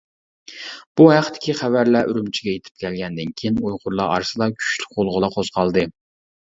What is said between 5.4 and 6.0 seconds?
قوزغالدى.